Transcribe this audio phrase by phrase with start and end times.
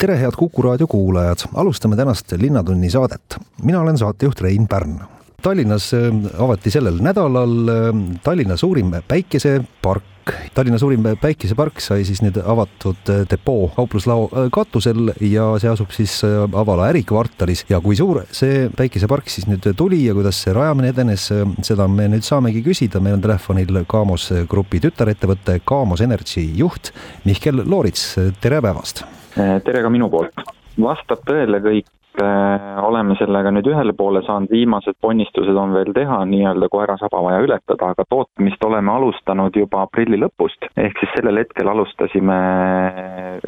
[0.00, 3.36] tere, head Kuku raadio kuulajad, alustame tänast Linnatunni saadet.
[3.62, 5.00] mina olen saatejuht Rein Pärn.
[5.42, 10.32] Tallinnas äh, avati sellel nädalal äh, Tallinna suurim päikesepark.
[10.54, 16.16] Tallinna suurim päikesepark sai siis nüüd avatud äh, depoo kauplustao katusel ja see asub siis
[16.24, 21.28] Avala ärikvartalis ja kui suur see päikesepark siis nüüd tuli ja kuidas see rajamine edenes,
[21.66, 26.94] seda me nüüd saamegi küsida, meil on telefonil Kaamos Grupi tütarettevõtte Kaamos Energy juht
[27.28, 29.04] Mihkel Loorits, tere päevast
[29.36, 30.34] tere ka minu poolt.
[30.80, 31.86] vastab tõele kõik
[32.20, 37.38] Äh, oleme sellega nüüd ühele poole saanud, viimased ponnistused on veel teha, nii-öelda koera-saba vaja
[37.44, 40.68] ületada, aga tootmist oleme alustanud juba aprilli lõpust.
[40.76, 42.36] ehk siis sellel hetkel alustasime,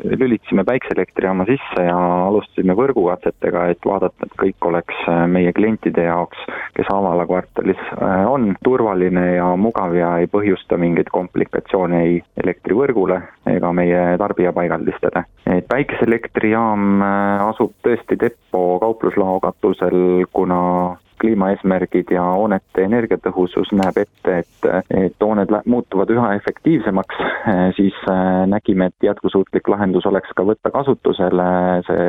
[0.05, 6.41] lülitasime päikseelektrijaama sisse ja alustasime võrgukatsetega, et vaadata, et kõik oleks äh, meie klientide jaoks,
[6.79, 13.21] kes Avala kvartalis äh, on, turvaline ja mugav ja ei põhjusta mingeid komplikatsioone ei elektrivõrgule
[13.53, 15.27] ega meie tarbijapaigaldistele.
[15.59, 17.03] et päikeseelektrijaam
[17.51, 25.23] asub tõesti depo Depo kaupluslao katusel, kuna kliimaeesmärgid ja hoonete energiatõhusus näeb ette, et, et
[25.23, 27.19] hooned muutuvad üha efektiivsemaks,
[27.79, 31.49] siis äh, nägime, et jätkusuutlik lahendus oleks ka võtta kasutusele
[31.89, 32.07] see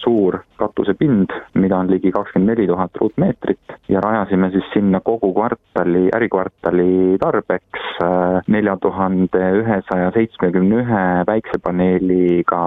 [0.00, 6.08] suur katusepind, mida on ligi kakskümmend neli tuhat ruutmeetrit ja rajasime siis sinna kogu kvartali,
[6.16, 12.64] ärikvartali tarbeks äh, nelja tuhande ühesaja seitsmekümne ühe päiksepaneeliga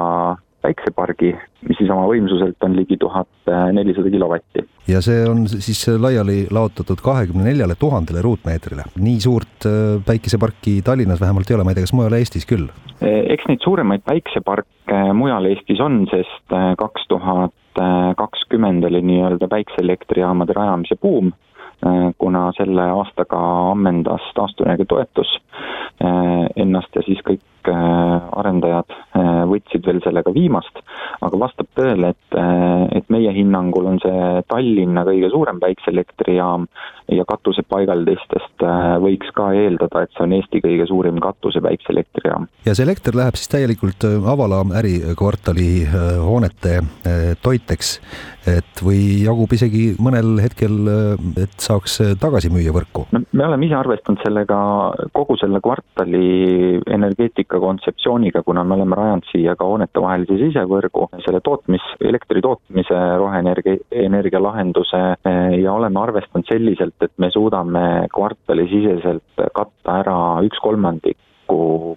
[0.64, 1.34] päiksepargi,
[1.68, 4.64] mis siis oma võimsuselt on ligi tuhat nelisada kilovatti.
[4.88, 8.88] ja see on siis laiali laotatud kahekümne neljale tuhandele ruutmeetrile.
[9.00, 12.70] nii suurt äh, päikeseparki Tallinnas vähemalt ei ole, ma ei tea, kas mujal Eestis küll?
[13.02, 17.54] E, eks neid suuremaid päikseparke mujal Eestis on, sest äh, kaks tuhat
[18.18, 21.32] kakskümmend oli nii-öelda päikseelektrijaamade rajamise buum,
[21.86, 23.40] äh, kuna selle aastaga
[23.72, 25.40] ammendas taastuvenergia toetus
[26.60, 27.42] ennast ja siis kõik
[27.72, 28.92] arendajad
[29.50, 30.80] võtsid veel sellega viimast,
[31.24, 32.38] aga vastab tõele, et,
[32.98, 36.68] et meie hinnangul on see Tallinna kõige suurem päikseelektrijaam
[37.12, 42.48] ja katusepaigaldistest äh, võiks ka eeldada, et see on Eesti kõige suurim katuse päikseelektrijaam.
[42.66, 46.80] ja see elekter läheb siis täielikult äh, Avala ärikvartali äh, hoonete
[47.44, 47.98] toiteks,
[48.50, 50.76] et või jagub isegi mõnel hetkel,
[51.40, 53.06] et saaks tagasi müüa võrku?
[53.12, 54.58] no me oleme ise arvestanud sellega,
[55.16, 61.84] kogu selle kvartali energeetika kontseptsiooniga, kuna me oleme rajanud siia ka hoonetevahelise sisevõrgu, selle tootmis,
[62.02, 65.04] elektri tootmise roheenergia, energialahenduse
[65.62, 71.18] ja oleme arvestanud selliselt, et me suudame kvartalisiseselt katta ära üks kolmandik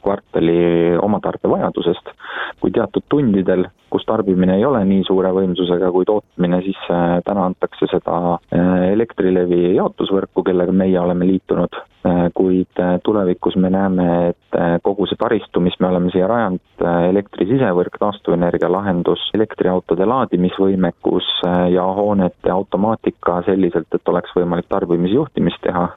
[0.03, 0.59] kvartali
[1.03, 2.13] oma tarbevajadusest,
[2.61, 7.49] kui teatud tundidel, kus tarbimine ei ole nii suure võimsusega kui tootmine, siis äh, täna
[7.51, 14.59] antakse seda äh, Elektrilevi jaotusvõrku, kellega meie oleme liitunud Äh, kuid tulevikus me näeme, et
[14.85, 16.63] kogu see taristu, mis me oleme siia rajanud,
[17.09, 21.27] elektri sisevõrk, taastuvenergia lahendus, elektriautode laadimisvõimekus
[21.73, 25.89] ja hoonete automaatika selliselt, et oleks võimalik tarbimisjuhtimist teha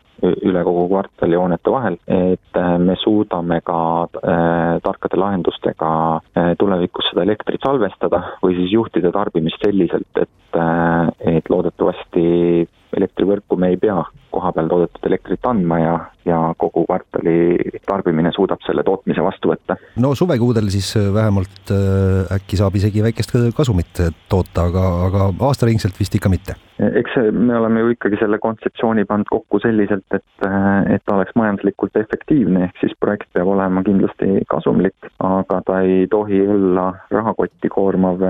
[0.50, 7.26] üle kogu kvartali hoonete vahel, et me suudame ka äh, tarkade lahendustega äh, tulevikus seda
[7.26, 12.68] elektrit salvestada või siis juhtida tarbimist selliselt, et äh,, et loodetavasti
[12.98, 15.94] elektrivõrku me ei pea kohapeal toodetud elektrit andma ja,
[16.26, 17.58] ja kogu kvartali
[17.88, 19.78] tarbimine suudab selle tootmise vastu võtta.
[20.02, 25.98] no suvekuudel siis äh, vähemalt äh, äkki saab isegi väikest kasumit toota, aga, aga aastaringselt
[26.00, 26.58] vist ikka mitte?
[26.80, 31.36] eks me oleme ju ikkagi selle kontseptsiooni pannud kokku selliselt, et, äh, et ta oleks
[31.40, 37.70] majanduslikult efektiivne, ehk siis projekt peab olema kindlasti kasumlik, aga ta ei tohi olla rahakotti
[37.74, 38.22] koormav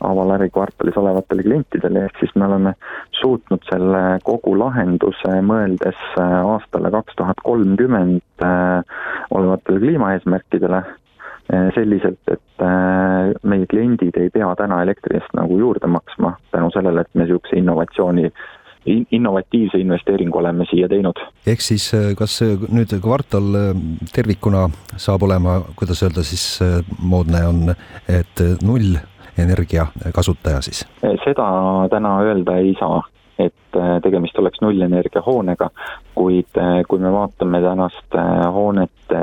[0.00, 2.72] Aval ärikvartalis olevatele klientidele, ehk siis me oleme
[3.20, 3.39] suutnud
[3.70, 8.84] selle kogu lahenduse mõeldes äh, aastale kaks tuhat kolmkümmend äh,
[9.30, 12.64] olevatele kliimaeesmärkidele äh, selliselt, et
[13.42, 17.56] meie kliendid ei pea täna elektri eest nagu juurde maksma tänu sellele, et me niisuguse
[17.56, 18.30] innovatsiooni
[19.12, 21.18] innovatiivse investeeringu oleme siia teinud.
[21.46, 22.38] ehk siis kas
[22.72, 23.50] nüüd kvartal
[24.12, 24.66] tervikuna
[24.96, 26.44] saab olema, kuidas öelda siis
[26.98, 27.74] moodne on,
[28.08, 28.96] et null
[29.38, 30.84] energia kasutaja siis?
[31.24, 31.48] seda
[31.90, 33.02] täna öelda ei saa,
[33.46, 35.70] et tegemist oleks nullenergia hoonega,
[36.14, 36.58] kuid
[36.88, 38.16] kui me vaatame tänast
[38.54, 39.20] hoonete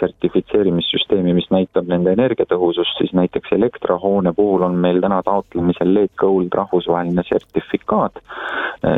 [0.00, 6.14] sertifitseerimissüsteemi, mis näitab nende energiatõhusust, siis näiteks Elektra hoone puhul on meil täna taotlemisel LED
[6.20, 8.20] Gold rahvusvaheline sertifikaat,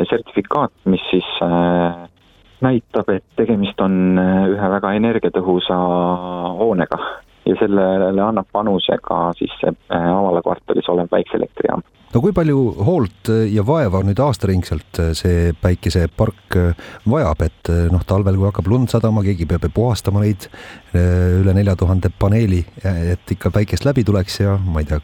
[0.09, 1.31] sertifikaat, mis siis
[2.61, 5.79] näitab, et tegemist on ühe väga energiatõhusa
[6.59, 6.99] hoonega
[7.49, 11.83] ja sellele annab panuse ka siis see äh, Avala kvartalis olev päikseelektrijaam.
[12.13, 18.03] no kui palju hoolt ja vaeva nüüd aastaringselt äh, see päikesepark äh, vajab, et noh,
[18.07, 20.49] talvel, kui hakkab lund sadama, keegi peab puhastama neid
[20.95, 24.99] üle nelja tuhande paneeli, et ikka päikest läbi tuleks ja ma ei tea,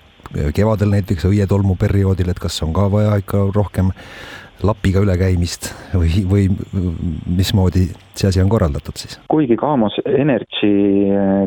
[0.56, 3.92] kevadel näiteks õietolmu perioodil, et kas on ka vaja ikka rohkem
[4.64, 6.46] lapiga ülekäimist või, või
[7.28, 9.18] mismoodi see asi on korraldatud siis?
[9.32, 10.72] kuigi Kaamos Energy,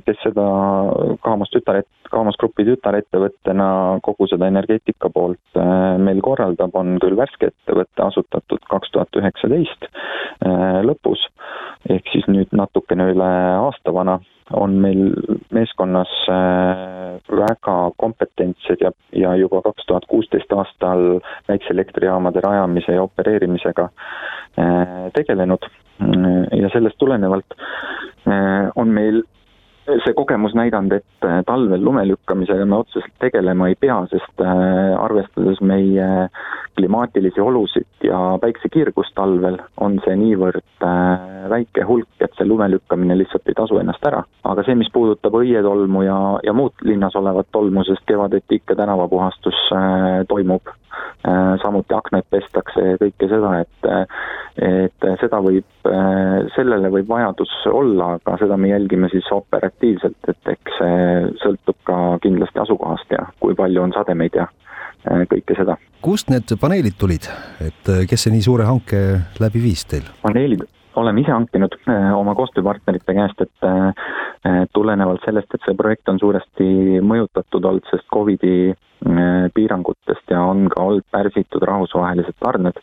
[0.07, 0.47] kes seda
[1.25, 3.69] Kaamos tütaret-, Kaamos Grupi tütarettevõttena
[4.05, 9.89] kogu seda energeetika poolt äh, meil korraldab, on küll värske ettevõte, asutatud kaks tuhat üheksateist
[9.89, 11.25] äh, lõpus,
[11.89, 13.29] ehk siis nüüd natukene üle
[13.63, 14.19] aasta vana
[14.57, 15.13] on meil
[15.53, 23.89] meeskonnas äh, väga kompetentsed ja, ja juba kaks tuhat kuusteist aastal väikseelektrijaamade rajamise ja opereerimisega
[23.89, 25.69] äh, tegelenud.
[26.55, 29.25] Ja sellest tulenevalt äh, on meil
[30.05, 34.95] see kogemus näidanud, et äh, talvel lume lükkamisega me otseselt tegelema ei pea, sest äh,
[35.01, 36.29] arvestades meie
[36.79, 43.17] klimaatilisi olusid ja päiksekiirgust talvel, on see niivõrd äh, väike hulk, et see lume lükkamine
[43.19, 44.23] lihtsalt ei tasu ennast ära.
[44.45, 49.65] aga see, mis puudutab õietolmu ja, ja muud linnas olevat tolmu, sest kevadeti ikka tänavapuhastus
[50.29, 50.71] toimub,
[51.63, 53.89] samuti aknaid pestakse ja kõike seda, et
[54.59, 55.67] et seda võib,
[56.55, 61.03] sellele võib vajadus olla, aga seda me jälgime siis operatiivselt et eks see
[61.43, 65.79] sõltub ka kindlasti asukohast ja kui palju on sademeid ja äh, kõike seda.
[66.05, 67.29] kust need paneelid tulid,
[67.65, 69.01] et äh, kes see nii suure hanke
[69.43, 70.07] läbi viis teil?
[70.23, 70.67] paneelid
[71.01, 77.01] oleme ise hankinud äh, oma koostööpartnerite käest, et tulenevalt sellest, et see projekt on suuresti
[77.05, 78.75] mõjutatud olnud sellest Covidi
[79.55, 82.79] piirangutest ja on ka olnud pärsitud rahvusvahelised tarned,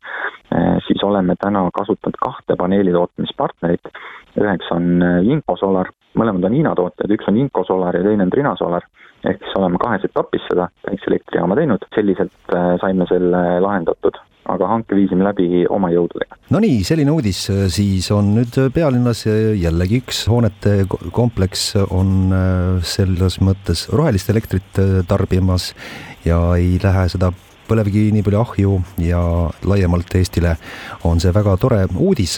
[0.87, 3.87] siis oleme täna kasutanud kahte paneeli tootmispartnerit.
[4.39, 4.99] üheks on
[5.31, 8.87] Infosolar mõlemad on Hiina tooted, üks on Inco Solar ja teine on Trina Solar.
[9.25, 14.97] ehk siis oleme kahes etapis seda päikseelektrijaama teinud, selliselt äh, saime selle lahendatud aga hanke
[14.97, 16.37] viisime läbi oma jõududega.
[16.53, 17.39] Nonii, selline uudis
[17.73, 20.75] siis on nüüd pealinnas jällegi üks hoonete
[21.15, 25.71] kompleks on äh, selles mõttes rohelist elektrit äh, tarbimas
[26.25, 27.31] ja ei lähe seda
[27.67, 28.75] põlevkivi nii palju ahju
[29.05, 29.21] ja
[29.67, 30.55] laiemalt Eestile
[31.09, 32.37] on see väga tore uudis.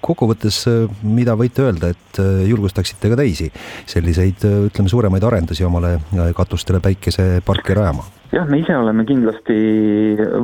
[0.00, 0.62] kokkuvõttes,
[1.02, 3.50] mida võite öelda, et julgustaksite ka teisi
[3.86, 5.96] selliseid, ütleme, suuremaid arendusi omale
[6.36, 8.06] katustele päikeseparke rajama?
[8.32, 9.56] jah, me ise oleme kindlasti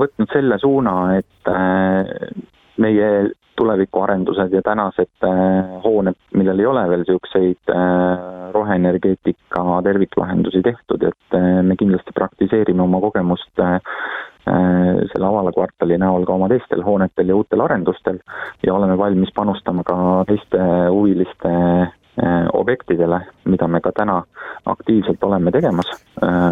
[0.00, 2.12] võtnud selle suuna, et äh,
[2.82, 3.08] meie
[3.62, 5.30] tulevikuarendused ja tänased äh,
[5.84, 13.00] hooned, millel ei ole veel niisuguseid äh, roheenergeetika terviklahendusi tehtud, et me kindlasti praktiseerime oma
[13.00, 13.54] kogemust
[14.42, 18.18] selle Avala kvartali näol ka oma teistel hoonetel ja uutel arendustel
[18.66, 20.58] ja oleme valmis panustama ka teiste
[20.90, 21.52] huviliste
[22.52, 24.18] objektidele, mida me ka täna
[24.66, 25.94] aktiivselt oleme tegemas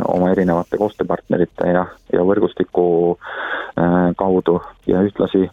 [0.08, 2.86] oma erinevate koostööpartnerite ja, ja võrgustiku
[4.16, 5.48] kaudu ja ühtlasi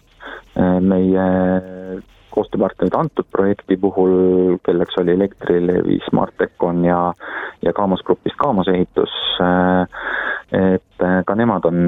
[0.81, 1.25] meie
[2.37, 7.13] koostööpartnerid antud projekti puhul, kelleks oli Elektrilevi, Smartecon ja,
[7.65, 9.13] ja Kaamos Grupist Kaamos ehitus,
[10.53, 11.79] et ka nemad on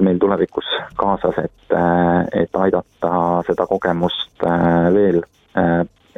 [0.00, 1.74] meil tulevikus kaasas, et,
[2.42, 3.12] et aidata
[3.48, 4.46] seda kogemust
[4.94, 5.20] veel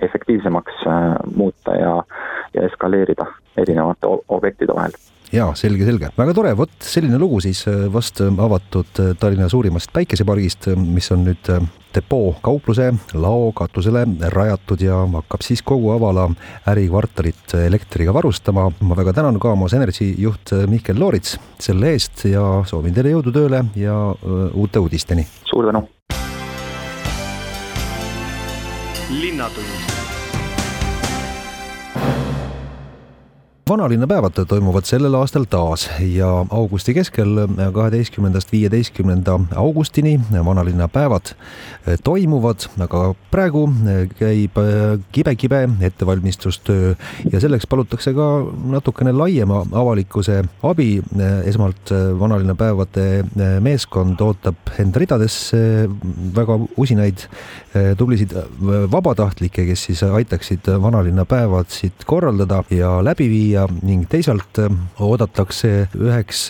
[0.02, 0.84] efektiivsemaks
[1.34, 1.96] muuta ja,
[2.54, 3.26] ja eskaleerida
[3.58, 4.94] erinevate objektide vahel
[5.32, 9.48] jaa, selge, selge, väga tore, vot selline lugu siis äh, vast äh, avatud äh, Tallinna
[9.52, 11.48] suurimast päikesepargist, mis on nüüd
[11.92, 16.28] depoo kaupluse lao katusele rajatud ja hakkab siis kogu Avala
[16.68, 18.70] ärikvartalit elektriga varustama.
[18.80, 23.64] ma väga tänan Kaamos Energy juht Mihkel Loorits selle eest ja soovin teile jõudu tööle
[23.76, 23.96] ja
[24.54, 25.26] uute uudisteni.
[25.44, 25.88] suur tänu.
[29.12, 30.11] linnatund
[33.72, 41.32] vanalinnapäevad toimuvad sellel aastal taas ja augusti keskel, kaheteistkümnendast viieteistkümnenda augustini vanalinnapäevad
[42.04, 43.62] toimuvad, aga praegu
[44.18, 44.58] käib
[45.12, 46.94] kibe-kibe ettevalmistustöö
[47.32, 48.26] ja selleks palutakse ka
[48.74, 51.02] natukene laiema avalikkuse abi.
[51.44, 53.24] esmalt vanalinnapäevade
[53.60, 55.88] meeskond ootab enda ridadesse
[56.36, 57.24] väga usinaid
[57.96, 58.36] tublisid
[58.92, 64.58] vabatahtlikke, kes siis aitaksid vanalinnapäevad siit korraldada ja läbi viia ja ning teisalt
[65.02, 66.48] oodatakse üheks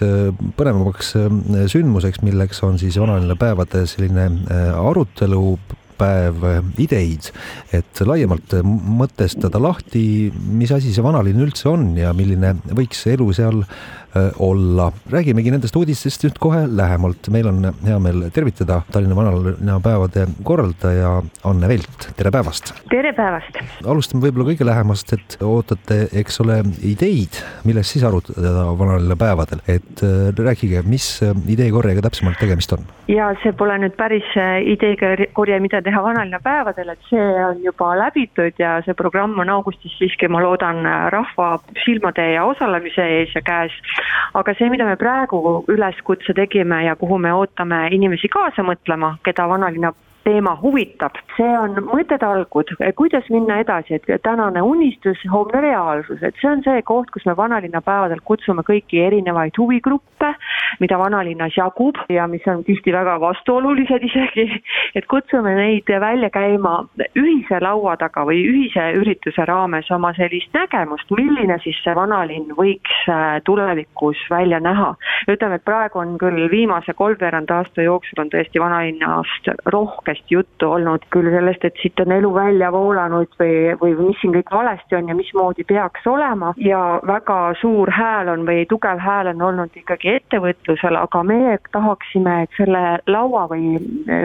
[0.58, 1.14] põnevamaks
[1.72, 4.28] sündmuseks, milleks on siis vanalinna päevade selline
[4.78, 5.56] arutelu
[6.02, 6.42] päev
[6.82, 7.28] ideid,
[7.76, 13.62] et laiemalt mõtestada lahti, mis asi see vanalinn üldse on ja milline võiks elu seal
[13.62, 14.01] Äh,
[14.38, 14.92] olla.
[15.10, 17.28] räägimegi nendest uudistest nüüd kohe lähemalt.
[17.32, 22.74] meil on hea meel tervitada Tallinna vanalinnapäevade korraldaja Anne Velt, tere päevast!
[22.90, 23.56] tere päevast!
[23.86, 30.28] alustame võib-olla kõige lähemast, et ootate, eks ole, ideid, millest siis arutada vanalinnapäevadel, et äh,
[30.44, 32.84] rääkige, mis äh, ideekorjega täpsemalt tegemist on?
[33.08, 34.28] ja see pole nüüd päris
[34.74, 40.28] ideekorje, mida teha vanalinnapäevadel, et see on juba läbitud ja see programm on augustis siiski,
[40.28, 41.54] ma loodan, rahva
[41.84, 43.72] silmade ja osalemise ees ja käes
[44.34, 49.48] aga see, mida me praegu üleskutse tegime ja kuhu me ootame inimesi kaasa mõtlema, keda
[49.48, 49.92] vanalinna
[50.24, 56.50] teema huvitab, see on mõttetalgud, kuidas minna edasi, et tänane unistus, homne reaalsus, et see
[56.50, 60.32] on see koht, kus me vanalinna päevadel kutsume kõiki erinevaid huvigruppe,
[60.80, 64.46] mida vanalinnas jagub ja mis on tihti väga vastuolulised isegi,
[64.98, 66.78] et kutsume neid välja käima
[67.18, 73.02] ühise laua taga või ühise ürituse raames oma sellist nägemust, milline siis see vanalinn võiks
[73.10, 74.94] äh, tulevikus välja näha.
[75.28, 80.70] ütleme, et praegu on küll viimase kolmveerand aasta jooksul on tõesti vanalinnast rohkem rohkesti juttu
[80.70, 84.96] olnud küll sellest, et siit on elu välja voolanud või, või mis siin kõik valesti
[84.96, 86.52] on ja mismoodi peaks olema.
[86.56, 92.42] Ja väga suur hääl on või tugev hääl on olnud ikkagi ettevõtlusel, aga meie tahaksime,
[92.42, 93.78] et selle laua või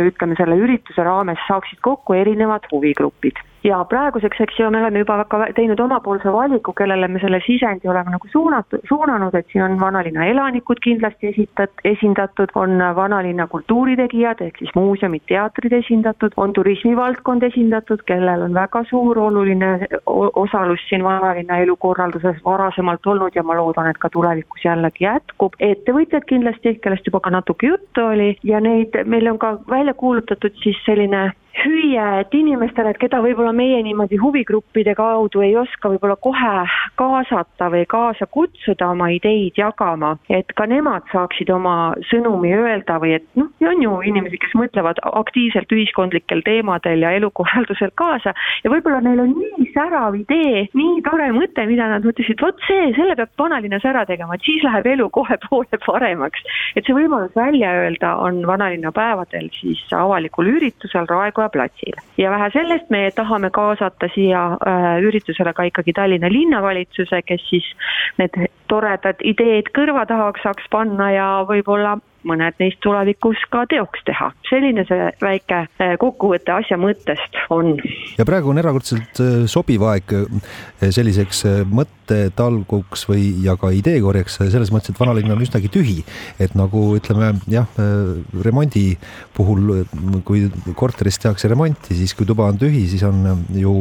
[0.07, 5.17] ütleme, selle ürituse raames saaksid kokku erinevad huvigrupid ja praeguseks, eks ju, me oleme juba
[5.29, 9.79] ka teinud omapoolse valiku, kellele me selle sisendi oleme nagu suunatud, suunanud, et siin on
[9.79, 17.43] vanalinna elanikud kindlasti esitat-, esindatud, on vanalinna kultuuritegijad ehk siis muuseumid, teatrid esindatud, on turismivaldkond
[17.49, 19.71] esindatud, kellel on väga suur oluline
[20.43, 25.57] osalus siin vanalinna elukorralduses varasemalt olnud ja ma loodan, et ka tulevikus jällegi jätkub.
[25.59, 30.55] ettevõtjad kindlasti, kellest juba ka natuke juttu oli ja neid, meil on ka välja kuulutatud
[30.63, 31.31] siis selline
[31.65, 36.53] hüüe, et inimestele, et keda võib-olla meie niimoodi huvigruppide kaudu ei oska võib-olla kohe
[36.99, 43.15] kaasata või kaasa kutsuda oma ideid jagama, et ka nemad saaksid oma sõnumi öelda või
[43.17, 48.33] et noh, on ju inimesi, kes mõtlevad aktiivselt ühiskondlikel teemadel ja elukorraldusel kaasa
[48.63, 52.91] ja võib-olla neil on nii särav idee, nii tore mõte, mida nad mõtlesid, vot see,
[52.97, 56.45] selle peab vanalinnas ära tegema, et siis läheb elu kohe poole paremaks.
[56.75, 61.95] et see võimalus välja öelda on vanalinna päevadel siis avalikul üritusel Raekoja platsil.
[62.17, 67.67] ja vähe sellest, me tahame kaasata siia äh, üritusele ka ikkagi Tallinna linnavalitsuse, kes siis
[68.17, 68.35] need
[68.67, 74.31] toredad ideed kõrva tahaks saaks panna ja võib-olla mõned neist tulevikus ka teoks teha.
[74.49, 77.75] selline see väike äh, kokkuvõte asja mõttest on.
[78.17, 84.71] ja praegu on erakordselt äh, sobiv aeg äh, selliseks mõttetalguks või, ja ka ideekorjeks selles
[84.73, 85.97] mõttes, et vanalinn on üsnagi tühi.
[86.39, 87.67] et nagu ütleme jah,
[88.43, 88.85] remondi
[89.35, 89.83] puhul,
[90.25, 93.73] kui korteris tehakse remonti, siis kui tuba on tühi, siis on ju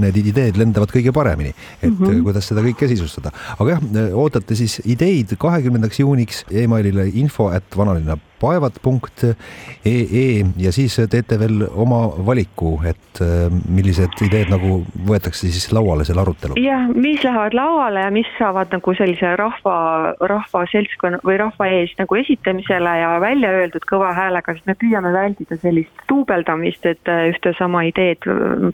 [0.00, 2.22] need ideed lendavad kõige paremini, et mm -hmm.
[2.26, 3.32] kuidas seda kõike sisustada.
[3.58, 3.82] aga jah,
[4.14, 10.26] ootate siis ideid kahekümnendaks juuniks emailile info at vanalinna paevad.ee
[10.56, 16.22] ja siis teete veel oma valiku, et äh, millised ideed nagu võetakse siis lauale selle
[16.24, 16.58] arutelu?
[16.60, 19.76] jah, mis lähevad lauale ja mis saavad nagu sellise rahva,
[20.20, 25.12] rahva seltskonna või rahva ees nagu esitamisele ja välja öeldud kõva häälega, sest me püüame
[25.14, 28.26] vältida sellist duubeldamist, et äh, ühte sama ideed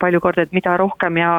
[0.02, 1.32] palju kordi, et mida rohkem ja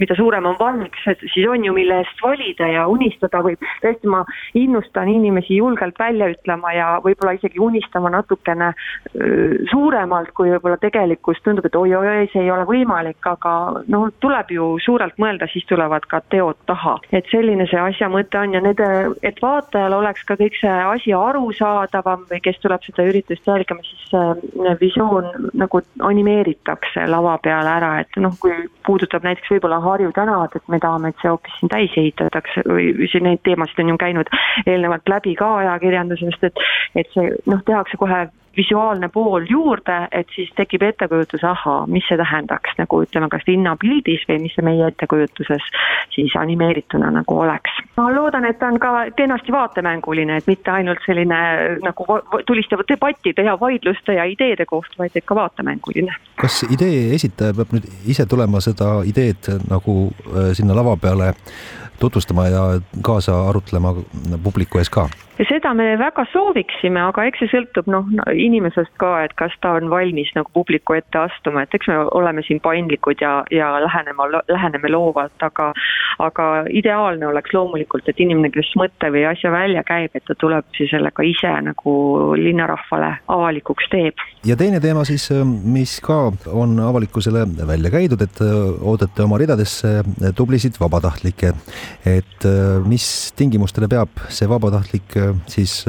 [0.00, 3.62] mida suurem on valmiks, et siis on ju, mille eest valida ja unistada võib.
[3.84, 4.24] tõesti, ma
[4.58, 8.72] innustan inimesi julgelt välja ütlema ja võib-olla isegi unistama natukene
[9.70, 13.54] suuremalt, kui võib-olla tegelikkus tundub, et oi-oi-oi, see ei ole võimalik, aga
[13.92, 16.98] noh, tuleb ju suurelt mõelda, siis tulevad ka teod taha.
[17.12, 18.88] et selline see asja mõte on ja nende,
[19.26, 24.80] et vaatajal oleks ka kõik see asi arusaadavam või kes tuleb seda üritust jälgima, siis
[24.80, 28.54] visioon nagu animeeritakse lava peale ära, et noh, kui
[28.86, 33.08] puudutab näiteks võib-olla Harju tänavat, et me tahame, et see hoopis siin täis ehitatakse või
[33.12, 34.32] siin neid teemasid on ju käinud
[34.66, 36.64] eelnevalt läbi ka ajakirjandusest, et
[36.98, 42.18] et see noh, tehakse kohe visuaalne pool juurde, et siis tekib ettekujutus, ahaa, mis see
[42.18, 45.68] tähendaks nagu ütleme, kas linnapildis või mis see meie ettekujutuses
[46.14, 47.78] siis animeerituna nagu oleks.
[47.96, 51.40] ma loodan, et ta on ka kenasti vaatemänguline, et mitte ainult selline
[51.84, 52.06] nagu
[52.46, 56.14] tulistav debattide ja vaidluste ja ideede koht, vaid ikka vaatemänguline.
[56.40, 61.34] kas idee esitaja peab nüüd ise tulema seda ideed nagu äh, sinna lava peale
[62.00, 62.62] tutvustama ja
[63.02, 63.94] kaasa arutlema
[64.42, 65.08] publiku ees ka?
[65.40, 69.72] Ja seda me väga sooviksime, aga eks see sõltub noh, inimesest ka, et kas ta
[69.78, 74.28] on valmis nagu publiku ette astuma, et eks me oleme siin paindlikud ja, ja lähenema,
[74.50, 75.70] läheneme loovalt, aga
[76.20, 80.66] aga ideaalne oleks loomulikult, et inimene, kes mõtte või asja välja käib, et ta tuleb
[80.76, 81.94] siis sellega ise nagu
[82.36, 84.20] linnarahvale avalikuks teeb.
[84.44, 85.30] ja teine teema siis,
[85.64, 86.18] mis ka
[86.52, 90.02] on avalikkusele välja käidud, et ootate oma ridadesse
[90.36, 91.54] tublisid vabatahtlikke.
[92.04, 92.48] et
[92.84, 95.16] mis tingimustele peab see vabatahtlik
[95.50, 95.84] siis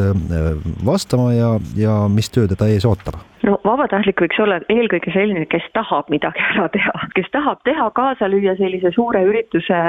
[0.86, 3.20] vastama ja, ja mis töö teda ees ootab?
[3.48, 8.30] no vabatahtlik võiks olla eelkõige selline, kes tahab midagi ära teha, kes tahab teha, kaasa
[8.32, 9.80] lüüa sellise suure ürituse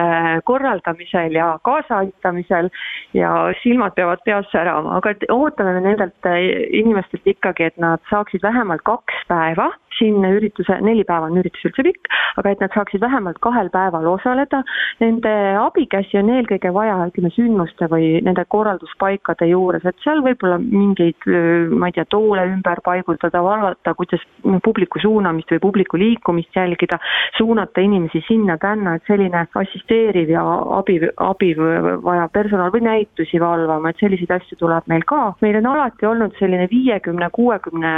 [0.49, 2.71] korraldamisel ja kaasaaitamisel
[3.19, 3.33] ja
[3.63, 6.31] silmad peavad peas särama, aga ootame me nendelt
[6.71, 9.71] inimestelt ikkagi, et nad saaksid vähemalt kaks päeva
[10.03, 14.09] siin ürituse, neli päeva on üritus üldse pikk, aga et nad saaksid vähemalt kahel päeval
[14.17, 14.63] osaleda.
[15.03, 21.29] Nende abikäsi on eelkõige vaja, ütleme, sündmuste või nende korralduspaikade juures, et seal võib-olla mingeid,
[21.71, 24.25] ma ei tea, toole ümber paigutada, vaadata, kuidas
[24.65, 26.99] publiku suunamist või publiku liikumist jälgida,
[27.39, 30.43] suunata inimesi sinna-tänna, et selline assisteeriv ja
[30.79, 35.23] abi, abi vajav personal või näitusi valvama, et selliseid asju tuleb meil ka.
[35.43, 37.93] meil on alati olnud selline viiekümne, kuuekümne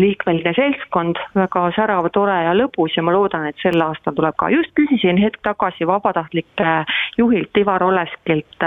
[0.00, 4.34] liikmeline seltskond, seltskond, väga särav, tore ja lõbus ja ma loodan, et sel aastal tuleb
[4.36, 4.48] ka.
[4.50, 6.84] just küsisin hetk tagasi vabatahtlike
[7.18, 8.62] juhilt Ivar Oleskilt,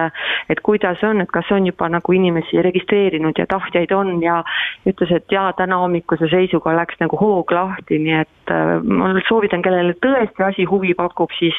[0.49, 4.43] et kuidas on, et kas on juba nagu inimesi registreerinud ja tahtjaid on ja
[4.85, 9.61] ütles, et jaa, täna hommikuse seisuga läks nagu hoog lahti, nii et äh, ma soovitan,
[9.61, 11.55] kellele tõesti asi huvi pakub, siis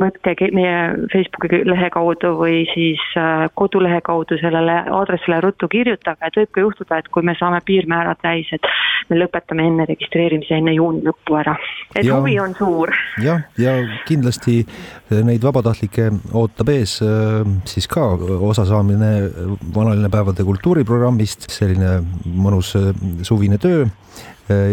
[0.00, 6.36] võtke meie Facebooki lehe kaudu või siis äh, kodulehe kaudu sellele aadressile ruttu kirjutage, et
[6.36, 8.66] võib ka juhtuda, et kui me saame piirmäärad täis, et
[9.08, 11.56] me lõpetame enne registreerimise enne juuni lõppu ära.
[11.94, 12.90] et ja, huvi on suur.
[13.22, 13.72] jah, ja
[14.06, 14.66] kindlasti
[15.10, 18.14] neid vabatahtlikke ootab ees äh, siis ka
[18.50, 19.30] osasaamine
[19.74, 22.76] vanalinnapäevade kultuuriprogrammist, selline mõnus
[23.22, 23.86] suvine töö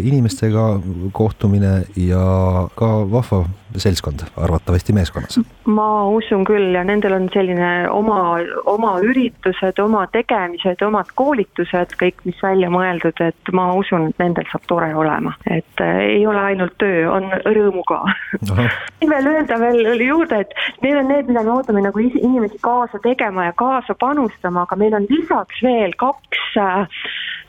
[0.04, 0.68] inimestega
[1.16, 2.26] kohtumine ja
[2.76, 5.40] ka vahva seltskond, arvatavasti meeskonnas.
[5.66, 12.24] ma usun küll ja nendel on selline oma, oma üritused, oma tegemised, omad koolitused, kõik,
[12.26, 16.42] mis välja mõeldud, et ma usun, et nendel saab tore olema, et äh, ei ole
[16.54, 18.02] ainult töö, on rõõmu ka.
[19.14, 23.50] veel öelda veel juurde, et need on need, mida me ootame nagu inimesi kaasa tegema
[23.50, 27.04] ja kaasa panustama, aga meil on lisaks veel kaks äh,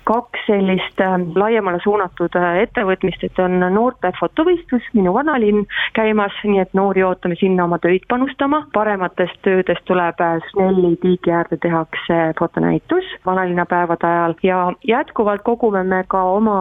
[0.08, 5.66] kaks sellist äh, laiemale suunatud äh, ettevõtmist, et on noorte fotovõistlus Minu vanalinn
[5.96, 11.34] käimas, nii et noori ootame sinna oma töid panustama, parematest töödest tuleb äh, Snelli tiigi
[11.34, 16.56] äärde tehakse fotonäitus vanalinnapäevade ajal ja jätkuvalt kogume me ka oma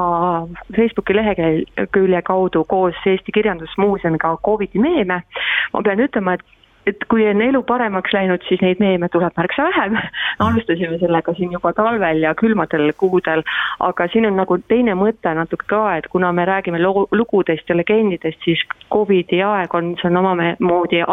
[0.76, 5.22] Facebooki lehekülje kaudu koos Eesti Kirjandusmuuseumiga Covidi meeme.
[5.74, 6.57] ma pean ütlema, et
[6.88, 9.98] et kui on elu paremaks läinud, siis neid meeme tuleb märksa vähem.
[10.48, 13.44] alustasime sellega siin juba talvel ja külmadel kuudel,
[13.80, 18.40] aga siin on nagu teine mõte natuke ka, et kuna me räägime lugudest ja legendidest,
[18.46, 21.04] siis Covidi aeg on, see on omamoodi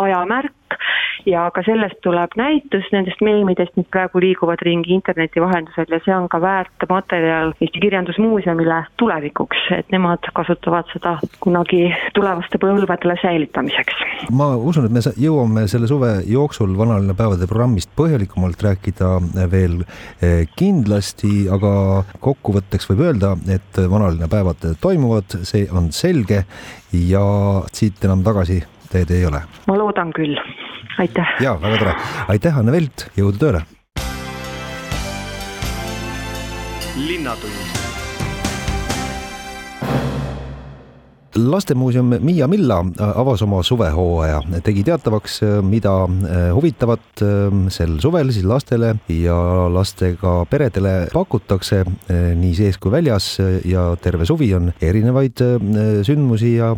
[0.74, 6.00] ajamärk ja ka sellest tuleb näitus nendest meemidest, mis praegu liiguvad ringi interneti vahendusel ja
[6.04, 13.16] see on ka väärt materjal Eesti Kirjandusmuuseumile tulevikuks, et nemad kasutavad seda kunagi tulevaste põlvedele
[13.22, 13.94] säilitamiseks.
[14.32, 19.16] ma usun, et me jõuame selle suve jooksul vanalinnapäevade programmist põhjalikumalt rääkida
[19.50, 19.80] veel
[20.20, 26.44] eh, kindlasti, aga kokkuvõtteks võib öelda, et vanalinnapäevad toimuvad, see on selge
[26.92, 27.24] ja
[27.72, 28.62] siit enam tagasi
[28.94, 29.42] teed ei ole.
[29.66, 30.38] ma loodan küll
[30.98, 31.36] aitäh.
[31.40, 31.94] ja väga tore,
[32.28, 33.64] aitäh, Anne Velt, jõudu tööle.
[36.94, 37.83] linnatund
[41.34, 42.78] lastemuuseum Miia Milla
[43.14, 47.22] avas oma suvehooaja, tegi teatavaks, mida eh, huvitavat
[47.74, 49.36] sel suvel siis lastele ja
[49.72, 51.82] lastega peredele pakutakse
[52.38, 53.28] nii sees kui väljas
[53.66, 55.42] ja terve suvi on erinevaid
[56.06, 56.72] sündmusi ja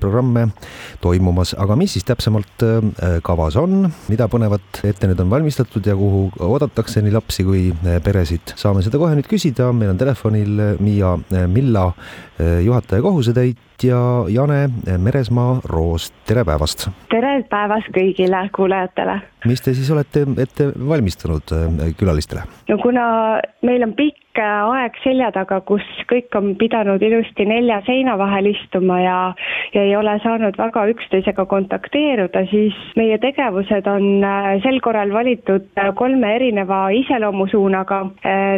[0.00, 0.48] programme
[1.02, 2.64] toimumas, aga mis siis täpsemalt
[3.26, 7.64] kavas on, mida põnevat ette nüüd on valmistatud ja kuhu oodatakse nii lapsi kui
[8.04, 11.16] peresid, saame seda kohe nüüd küsida, meil on telefonil Miia
[11.50, 11.90] Milla
[12.62, 16.88] juhataja kohusetäitja ja Jane Meresmaa-Roos, tere päevast!
[17.12, 19.18] tere päevast kõigile kuulajatele!
[19.50, 22.46] mis te siis olete ette valmistanud äh, külalistele?
[22.70, 23.04] no kuna
[23.66, 29.00] meil on pikk aeg selja taga, kus kõik on pidanud ilusti nelja seina vahel istuma
[29.02, 29.16] ja,
[29.74, 34.24] ja ei ole saanud väga üksteisega kontakteeruda, siis meie tegevused on
[34.62, 38.00] sel korral valitud kolme erineva iseloomusuunaga.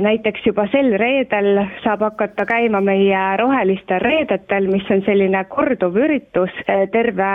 [0.00, 6.52] näiteks juba sel reedel saab hakata käima meie rohelistel reedetel, mis on selline korduv üritus
[6.92, 7.30] terve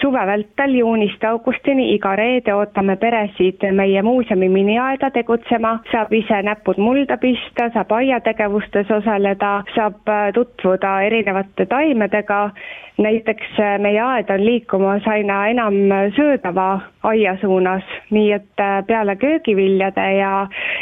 [0.00, 6.78] suve vältel juunist augustini, iga reede ootame peresid meie muuseumi miniaeda tegutsema, saab ise näpud
[6.82, 12.40] mulda pista, saab aiategevustes osaleda, saab äh, tutvuda erinevate taimedega
[12.98, 15.74] näiteks äh, meie aed on liikumas aina enam
[16.16, 20.32] söödava aia suunas, nii et äh, peale köögiviljade ja,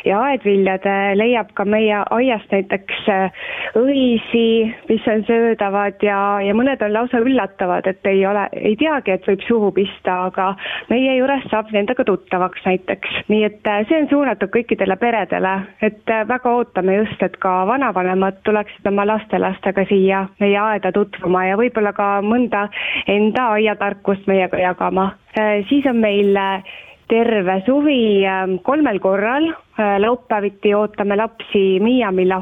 [0.04, 3.42] ja aedviljade leiab ka meie aiast näiteks äh,
[3.76, 4.46] õisi,
[4.88, 9.28] mis on söödavad ja, ja mõned on lausa üllatavad, et ei ole, ei teagi, et
[9.28, 10.54] võib suhu pista, aga
[10.88, 13.20] meie juures saab nendega tuttavaks näiteks.
[13.28, 18.88] nii et see on suunatud kõikidele peredele, et väga ootame just, et ka vanavanemad tuleksid
[18.88, 22.66] oma lastelastega siia meie aeda tutvuma ja võib-olla ka mõnda
[23.10, 25.10] enda aiatarkust meiega jagama.
[25.38, 26.62] Äh, siis on meil äh,
[27.08, 32.40] terve suvi ähm, kolmel korral äh, laupäeviti ootame lapsi Miia Milla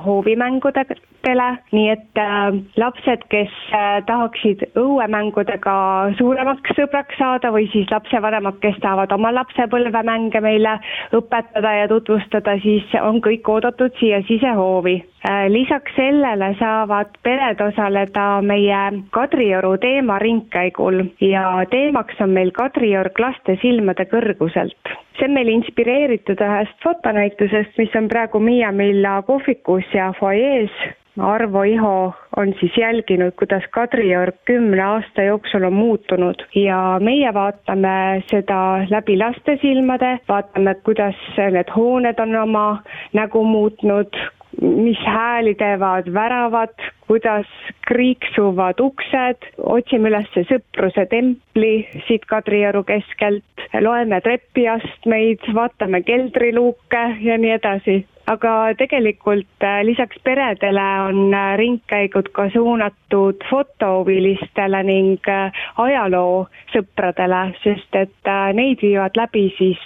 [1.25, 8.59] hoovimängudele, nii et äh, lapsed, kes äh, tahaksid õuemängudega suuremaks sõbraks saada või siis lapsevanemad,
[8.61, 10.79] kes tahavad oma lapsepõlvemänge meile
[11.13, 14.97] õpetada ja tutvustada, siis on kõik oodatud siia sisehoovi
[15.29, 15.49] äh,.
[15.49, 24.05] lisaks sellele saavad pered osaleda meie Kadrioru teemaringkäigul ja teemaks on meil Kadriorg laste silmade
[24.11, 30.85] kõrguselt see on meil inspireeritud ühest fotonäitusest, mis on praegu Miia Milla kohvikus ja fuajees
[31.21, 36.43] Arvo Iho on siis jälginud, kuidas Kadriorg kümne aasta jooksul on muutunud.
[36.55, 38.59] Ja meie vaatame seda
[38.91, 44.19] läbi laste silmade, vaatame, kuidas need hooned on oma nägu muutnud,
[44.63, 46.75] mis hääli teevad väravad,
[47.07, 47.47] kuidas
[47.89, 51.75] kriiksuvad uksed, otsime üles sõpruse templi
[52.07, 60.85] siit Kadrioru keskelt, loeme trepiastmeid, vaatame keldriluuke ja nii edasi aga tegelikult äh, lisaks peredele
[61.09, 65.53] on äh, ringkäigud ka suunatud fotohuvilistele ning äh,
[65.85, 69.83] ajaloosõpradele, sest et neid viivad läbi siis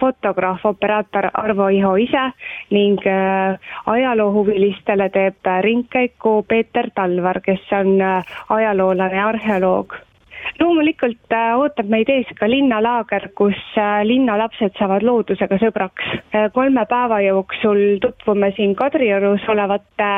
[0.00, 2.24] fotograaf, operaator Arvo Iho ise
[2.70, 3.02] ning
[3.86, 8.00] ajaloohuvilistele teeb ringkäiku Peeter Talvar, kes on
[8.48, 9.94] ajaloolane ja arheoloog
[10.60, 16.08] loomulikult äh, ootab meid ees ka linnalaager, kus äh, linnalapsed saavad loodusega sõbraks.
[16.34, 20.10] Äh, kolme päeva jooksul tutvume siin Kadriorus olevate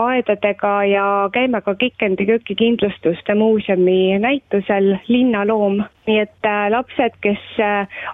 [0.00, 5.82] aedadega ja käime ka Kikendi köögikindlustuste muuseumi näitusel Linnaloom.
[6.10, 7.42] nii et lapsed, kes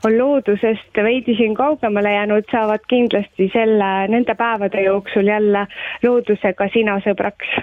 [0.04, 5.64] on loodusest veidi siin kaugemale jäänud, saavad kindlasti selle, nende päevade jooksul jälle
[6.04, 7.56] loodusega sina sõbraks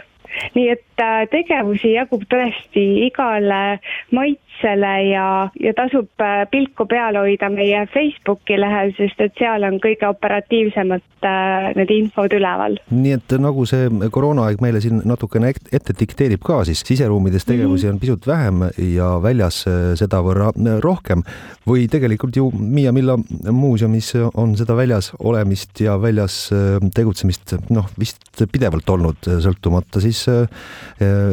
[0.56, 3.80] nii et äh, tegevusi jagub tõesti igale
[4.12, 9.80] maitsele ja, ja tasub äh, pilku peal hoida meie Facebooki lehel, sest et seal on
[9.84, 12.78] kõige operatiivsemad äh, need infod üleval.
[12.92, 17.90] nii et nagu see koroonaaeg meile siin natukene ette dikteerib ka, siis siseruumides tegevusi mm
[17.90, 17.94] -hmm.
[17.94, 18.64] on pisut vähem
[18.96, 19.64] ja väljas
[20.00, 21.24] sedavõrra rohkem
[21.68, 23.18] või tegelikult ju Miia Milla
[23.52, 26.50] muuseumis on seda väljas olemist ja väljas
[26.96, 30.48] tegutsemist noh, vist pidevalt olnud, sõltumata siis äh,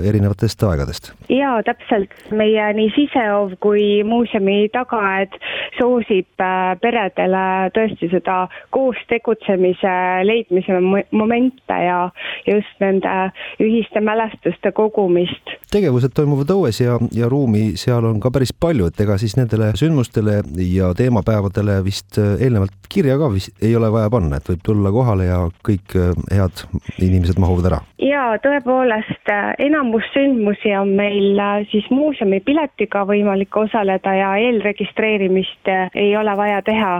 [0.08, 1.12] erinevatest aegadest.
[1.28, 5.34] jaa, täpselt, meie nii sisehoov kui muuseumi tagaaed
[5.78, 9.94] soosib äh, peredele tõesti seda koos tegutsemise
[10.26, 12.10] leidmise momente ja
[12.46, 15.56] just nende ühiste mälestuste kogumist.
[15.72, 19.72] tegevused toimuvad õues ja, ja ruumi seal on ka päris palju, et ega siis nendele
[19.78, 24.64] sündmustele ja teemapäevadele vist äh, eelnevalt kirja ka vist ei ole vaja panna, et võib
[24.66, 25.96] tulla kohale ja kõik
[26.30, 26.66] head
[26.98, 27.82] inimesed mahuvad ära?
[28.00, 35.68] jaa, tõepoolest äh, enamus sündmusi on meil äh, siis muuseumi piletiga võimalik osaleda ja eelregistreerimist
[35.68, 36.92] äh, ei ole vaja teha.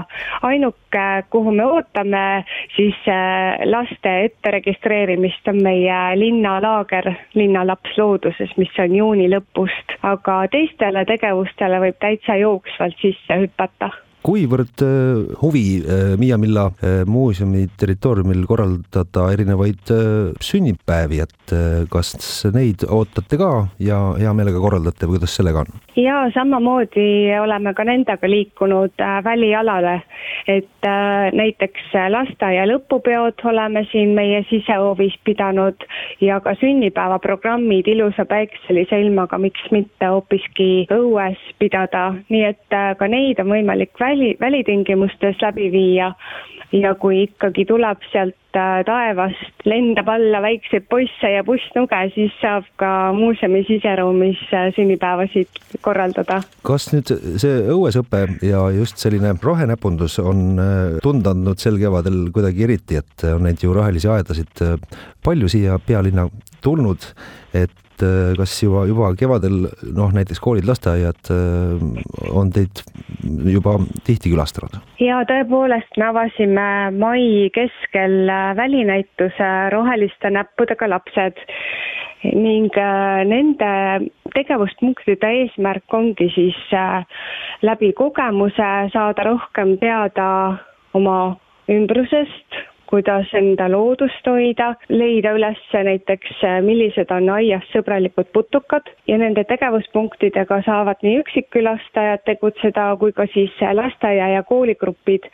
[0.42, 2.44] ainuke, kuhu me ootame
[2.76, 2.96] siis
[3.64, 11.98] laste etteregistreerimist, on meie linnalaager Linnalaps looduses, mis on juuni lõpust, aga teistele tegevustele võib
[12.02, 13.92] täitsa jooksvalt sisse hüpata
[14.26, 19.92] kuivõrd äh, huvi äh, Miia Milla äh, muuseumi territooriumil korraldada erinevaid
[20.44, 21.54] sünnipäevi, et
[21.90, 22.12] kas
[22.54, 23.50] neid ootate ka
[23.82, 25.80] ja hea meelega korraldate või kuidas sellega on?
[26.02, 30.00] Ja samamoodi oleme ka nendega liikunud välialale,
[30.48, 30.88] et
[31.36, 35.86] näiteks lasteaia lõpupeod oleme siin meie sisehoovis pidanud
[36.20, 43.40] ja ka sünnipäevaprogrammid ilusa päikselise ilmaga, miks mitte hoopiski õues pidada, nii et ka neid
[43.42, 46.12] on võimalik väli, välitingimustes läbi viia.
[46.72, 52.68] Ja kui ikkagi tuleb sealt äh, taevast lendab alla väikseid poisse ja pussnuge, siis saab
[52.80, 56.40] ka muuseumi siseruumis äh, sünnipäevasid korraldada.
[56.66, 60.60] kas nüüd see õuesõpe ja just selline rohenäpundus on
[61.02, 64.64] tunda andnud sel kevadel kuidagi eriti, et on neid ju rohelisi aedasid
[65.24, 66.28] palju siia pealinna
[66.64, 67.04] tulnud,
[67.54, 71.80] et et äh, kas juba, juba kevadel noh, näiteks koolid, lasteaiad äh,
[72.32, 72.82] on teid
[73.52, 74.78] juba tihti külastanud?
[75.02, 81.44] ja tõepoolest, me avasime mai keskel äh, välinäituse Roheliste näppudega lapsed
[82.20, 83.68] ning nende
[84.34, 86.58] tegevuspunktide eesmärk ongi siis
[87.64, 90.26] läbi kogemuse saada rohkem teada
[90.92, 91.16] oma
[91.70, 99.44] ümbrusest, kuidas enda loodust hoida, leida üles näiteks, millised on aias sõbralikud putukad ja nende
[99.48, 105.28] tegevuspunktidega saavad nii üksikkülastajad tegutseda kui ka siis lasteaia ja kooligrupid.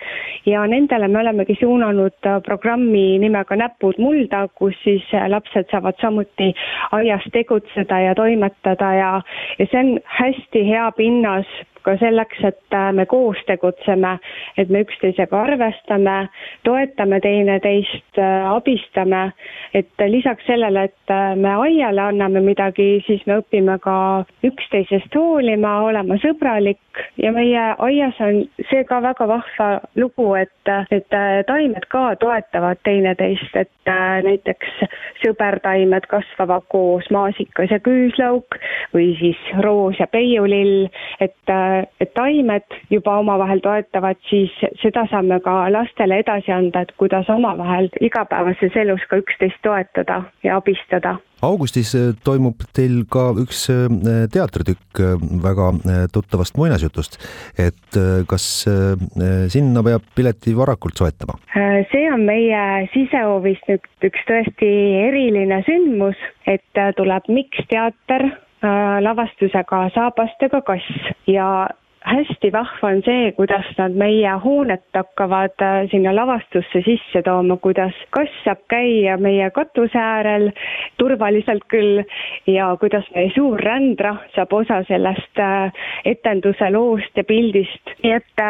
[0.47, 6.53] ja nendele me olemegi suunanud programmi nimega Näpud mulda, kus siis lapsed saavad samuti
[6.93, 9.13] aias tegutseda ja toimetada ja,
[9.59, 11.47] ja see on hästi hea pinnas
[11.87, 14.17] ka selleks, et äh, me koos tegutseme,
[14.59, 16.17] et me üksteisega arvestame,
[16.67, 19.31] toetame teineteist, äh, abistame,
[19.75, 23.97] et lisaks sellele, et äh, me aiale anname midagi, siis me õpime ka
[24.47, 26.81] üksteisest hoolima, olema sõbralik.
[27.21, 29.69] Ja meie aias on see ka väga vahva
[30.01, 31.13] lugu, et, et
[31.47, 33.93] taimed ka toetavad teineteist, et
[34.25, 34.87] näiteks
[35.23, 38.59] sõbertaimed kasvavad koos, maasikas ja küüslauk
[38.95, 40.89] või siis roos ja peiulill,
[41.21, 41.55] et
[42.01, 47.91] et taimed juba omavahel toetavad, siis seda saame ka lastele edasi anda, et kuidas omavahel
[48.01, 55.01] igapäevases elus ka üksteist toetada ja abistada augustis äh, toimub teil ka üks äh, teatritükk
[55.03, 55.73] äh, väga
[56.13, 57.19] tuttavast muinasjutust,
[57.61, 58.45] et kas
[59.53, 61.37] sinna peab pileti varakult soetama?
[61.91, 64.71] see on meie sisehoovis nüüd üks tõesti
[65.07, 68.29] eriline sündmus, et tuleb Miks teater
[69.01, 71.11] lavastusega Saabastega kass.
[71.27, 71.69] Ja
[72.07, 77.97] hästi vahva on see, kuidas nad meie hoonet hakkavad äh, sinna lavastusse sisse tooma, kuidas
[78.15, 80.51] kass saab käia meie katuse äärel,
[81.03, 82.05] turvaliselt küll,
[82.47, 85.73] ja kuidas meie suur rändrah saab osa sellest äh,
[86.05, 88.47] etenduse loost ja pildist, nii et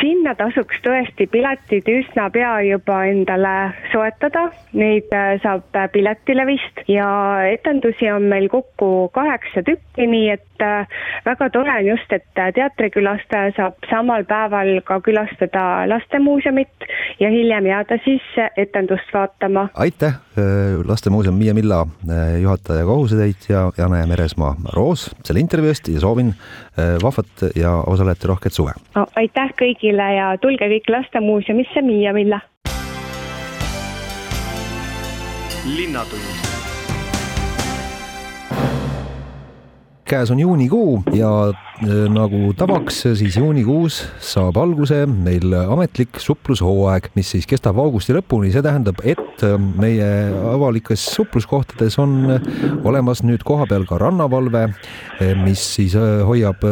[0.00, 3.54] sinna tasuks tõesti piletid üsna pea juba endale
[3.92, 6.82] soetada, neid äh, saab piletile vist.
[6.90, 7.06] Ja
[7.50, 13.54] etendusi on meil kokku kaheksa tükki, nii et äh, väga tore on just, et teatrikülastaja
[13.58, 16.88] saab samal päeval ka külastada lastemuuseumit
[17.20, 18.24] ja hiljem jääda siis
[18.56, 19.68] etendust vaatama.
[19.74, 20.23] aitäh, äh,
[20.84, 21.86] Lastemuuseum Miia Milla
[22.42, 26.34] juhataja kohusetäitja Jane Meresmaa Roos selle intervjuu eest ja soovin
[27.02, 29.06] vahvat ja osalejate rohket suve no,.
[29.16, 32.40] aitäh kõigile ja tulge kõik Lastemuuseumisse Miia Milla.
[35.76, 36.42] linnatund
[40.04, 41.30] käes on juunikuu ja
[41.73, 41.73] Äh,
[42.12, 48.62] nagu tavaks, siis juunikuus saab alguse meil ametlik suplushooaeg, mis siis kestab augusti lõpuni, see
[48.64, 50.08] tähendab, et äh, meie
[50.50, 52.36] avalikes supluskohtades on
[52.86, 56.64] olemas nüüd kohapeal ka rannavalve, äh, mis siis hoiab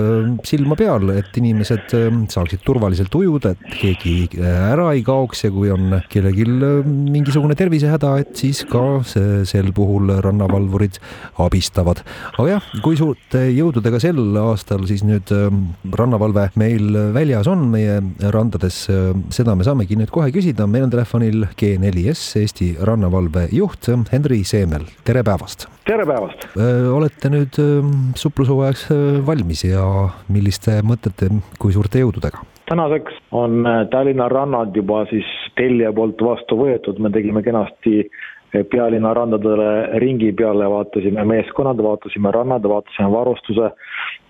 [0.48, 1.92] silma peal, et inimesed
[2.32, 6.46] saaksid turvaliselt ujuda, et keegi ära ei kaoks ja kui on kellelgi
[6.86, 10.98] mingisugune tervisehäda, et siis ka sel puhul rannavalvurid
[11.42, 12.02] abistavad.
[12.36, 15.62] aga jah, kui suurte jõududega sel aastal siis nüüd ähm,
[15.98, 17.98] rannavalve meil väljas on meie
[18.34, 20.66] randades, äh, seda me saamegi nüüd kohe küsida.
[20.70, 25.68] meil on telefonil G4S Eesti rannavalve juht Henri Seemel, tere päevast!
[25.88, 26.48] tere päevast!
[26.56, 29.84] Äh, olete nüüd ähm, suplushooajaks äh, valmis ja
[30.32, 32.44] milliste mõtete, kui suurte jõududega?
[32.72, 38.06] tänaseks on Tallinna rannad juba siis Telia poolt vastu võetud, me tegime kenasti
[38.52, 43.70] pealinna randadele ringi peale, vaatasime meeskonnad, vaatasime rannad, vaatasime varustuse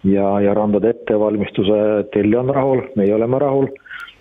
[0.04, 1.78] ja, ja randade ettevalmistuse,
[2.14, 3.70] Telli on rahul, meie oleme rahul,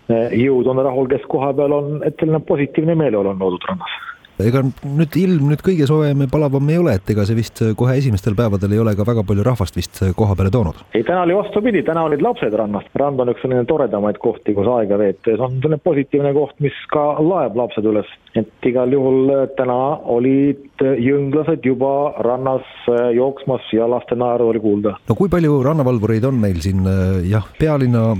[0.09, 3.99] jõud on rahul, kes kohapeal on, et selline positiivne meeleolu on loodud rannas
[4.47, 7.95] ega nüüd ilm nüüd kõige soojem ja palavam ei ole, et ega see vist kohe
[7.99, 10.81] esimestel päevadel ei ole ka väga palju rahvast vist koha peale toonud?
[10.93, 14.69] ei, täna oli vastupidi, täna olid lapsed rannas, rand on üks selline toredamaid kohti, kus
[14.75, 18.09] aega veeta ja see on selline positiivne koht, mis ka laeb lapsed üles.
[18.35, 19.79] et igal juhul äh, täna
[20.15, 21.93] olid jõnglased juba
[22.25, 24.97] rannas äh, jooksmas ja laste naeru oli kuulda.
[25.07, 28.11] no kui palju rannavalvureid on meil siin äh, jah, pealinna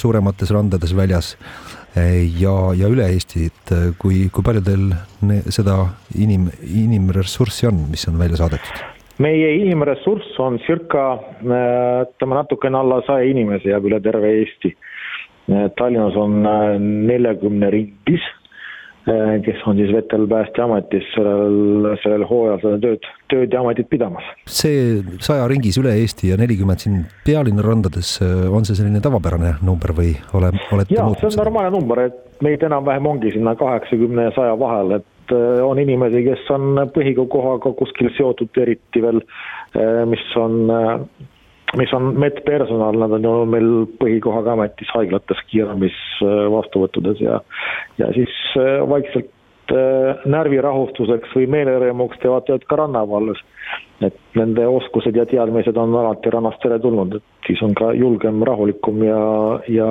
[0.00, 1.36] suuremates randades väljas?
[1.96, 4.90] Ja, ja üle Eesti, et äh, kui, kui palju teil
[5.50, 5.76] seda
[6.18, 8.86] inim, inimressurssi on, mis on välja saadetud?
[9.20, 14.72] meie inimressurss on circa äh, ütleme natukene alla saja inimese jääb üle terve Eesti.
[15.50, 16.40] Äh, Tallinnas on
[17.10, 18.24] neljakümne ringis
[19.44, 24.26] kes on siis Vetelpäästeametis sellel, sellel hooajal seda tööd, tööd ja ametit pidamas.
[24.46, 29.94] see saja ringis üle Eesti ja nelikümmend siin pealinna randades, on see selline tavapärane number
[29.96, 34.36] või ole, olete jaa, see on normaalne number, et meid enam-vähem ongi sinna kaheksakümne ja
[34.36, 39.20] saja vahel, et on inimesi, kes on põhikohaga kuskil seotud, eriti veel,
[40.10, 40.72] mis on
[41.76, 43.68] mis on medpersonal, nad on ju meil
[44.00, 47.40] põhikohaga ametis haiglates, kiirabis, äh, vastuvõttudes ja,
[48.00, 53.42] ja siis äh, vaikselt äh, närvirahustuseks või meelerõõmuks teevad tööd ka rannavalves.
[54.00, 59.02] et nende oskused ja teadmised on alati rannast teretulnud, et siis on ka julgem, rahulikum
[59.04, 59.24] ja,
[59.68, 59.88] ja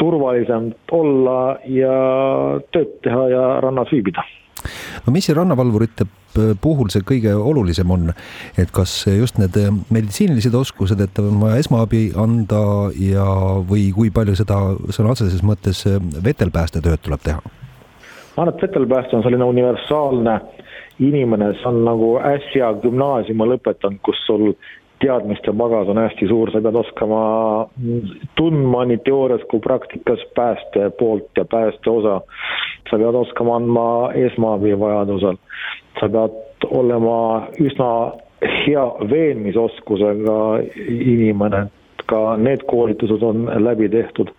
[0.00, 1.96] turvalisem olla ja
[2.72, 4.24] tööd teha ja rannas viibida
[5.06, 6.06] no mis see rannavalvurite
[6.62, 8.12] puhul see kõige olulisem on,
[8.58, 9.56] et kas just need
[9.92, 12.62] meditsiinilised oskused, et on vaja esmaabi anda
[12.96, 13.26] ja,
[13.68, 14.60] või kui palju seda
[14.94, 15.84] sõna otseses mõttes
[16.24, 17.42] vetelpäästetööd tuleb teha?
[18.32, 20.38] ma arvan, et vetelpääste on selline universaalne
[21.02, 24.52] inimene, see on nagu äsja gümnaasiumi lõpetanud, kus sul
[25.02, 27.22] teadmiste pagas on hästi suur, sa pead oskama
[28.38, 32.20] tundma nii teoorias kui praktikas pääste poolt ja pääste osa.
[32.90, 33.86] sa pead oskama andma
[34.26, 35.36] esmaabi vajadusel.
[36.00, 37.90] sa pead olema üsna
[38.42, 40.38] hea veenmisoskusega
[40.88, 41.66] inimene,
[42.06, 44.30] ka need koolitused on läbi tehtud.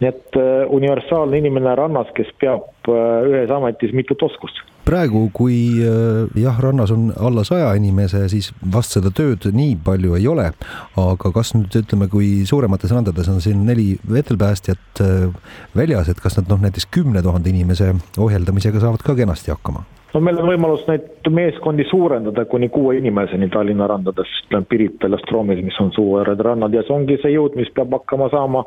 [0.00, 5.56] nii et äh, universaalne inimene rannas, kes peab äh, ühes ametis mitut oskust praegu, kui
[5.82, 10.50] äh, jah, rannas on alla saja inimese, siis vast seda tööd nii palju ei ole.
[10.98, 16.38] aga kas nüüd ütleme, kui suuremates randades on siin neli vetelpäästjat äh, väljas, et kas
[16.40, 19.84] nad noh, näiteks kümne tuhande inimese ohjeldamisega saavad ka kenasti hakkama?
[20.12, 25.20] no meil on võimalus neid meeskondi suurendada kuni kuue inimeseni Tallinna randades, ütleme Pirital ja
[25.22, 28.66] Stroomis, mis on suured rannad ja see ongi see jõud, mis peab hakkama saama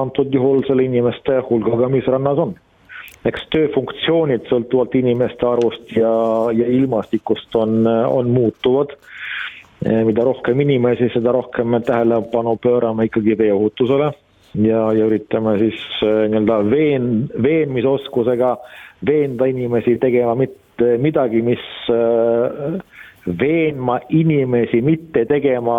[0.00, 2.58] antud juhul selle inimeste hulgaga, mis rannas on
[3.28, 6.12] eks tööfunktsioonid sõltuvalt inimeste arvust ja,
[6.56, 8.96] ja ilmastikust on, on muutuvad.
[9.80, 14.10] mida rohkem inimesi, seda rohkem me tähelepanu pöörame ikkagi veeohutusele
[14.54, 17.10] ja, ja üritame siis äh, nii-öelda veen,
[17.42, 18.56] veenmisoskusega
[19.06, 22.80] veenda inimesi tegema mitte midagi, mis äh,
[23.40, 25.78] veenma inimesi mitte tegema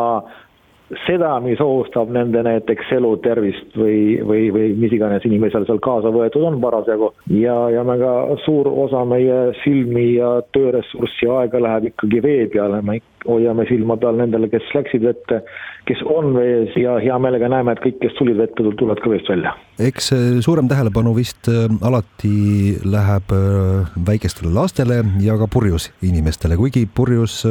[1.05, 6.11] seda, mis ohustab nende näiteks elu, tervist või, või, või mis iganes inimesel seal kaasa
[6.13, 7.13] võetud on parasjagu.
[7.37, 8.13] ja, ja ka
[8.45, 14.17] suur osa meie silmi ja tööressurssi aega läheb ikkagi vee peale, me hoiame silma peal
[14.19, 15.41] nendele, kes läksid vette,
[15.89, 19.29] kes on vees ja hea meelega näeme, et kõik, kes tulid vette, tulevad ka veest
[19.31, 19.55] välja.
[19.81, 20.11] eks
[20.45, 27.41] suurem tähelepanu vist äh, alati läheb äh, väikestele lastele ja ka purjus inimestele, kuigi purjus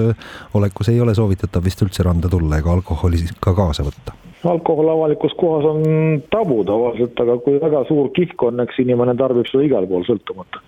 [0.54, 4.16] olekus ei ole soovitatav vist üldse randa tulla ega alkoholi ka kaasa võtta
[4.48, 5.82] alkohol avalikus kohas on
[6.30, 10.62] tabu tavaliselt, aga kui väga suur kihk on, eks inimene tarbib seda igal pool, sõltumata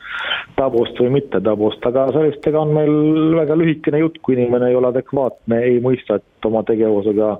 [0.59, 2.93] tabust või mitte tabust, aga sellistega on meil
[3.39, 7.37] väga lühikene jutt, kui inimene ei ole adekvaatne, ei mõista, et oma tegevusega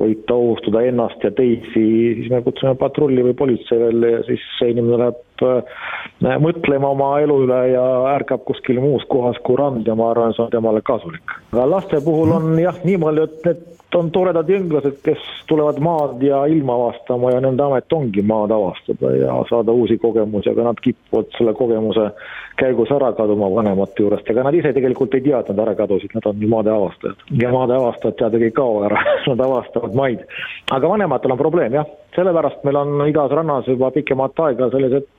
[0.00, 1.84] võib ta ohustada ennast ja teisi,
[2.18, 7.10] siis me kutsume patrulli või politsei välja ja siis see inimene läheb äh, mõtlema oma
[7.22, 10.82] elu üle ja ärkab kuskil muus kohas kui rand ja ma arvan, see on temale
[10.82, 11.36] kasulik.
[11.52, 16.42] aga laste puhul on jah niimoodi, et need on toredad jõnglased, kes tulevad maad ja
[16.50, 21.30] ilma avastama ja nende amet ongi maad avastada ja saada uusi kogemusi, aga nad kipuvad
[21.38, 22.10] selle kogemuse
[22.60, 26.14] käigus ära kaduma vanemate juurest, ega nad ise tegelikult ei tea, et nad ära kadusid,
[26.14, 27.26] nad on ju maade avastajad.
[27.42, 30.24] ja maade avastajad teadagi ei kao ära nad avastavad maid.
[30.70, 35.10] aga vanematel on probleem jah, sellepärast meil on igas rannas juba pikemat aega sellised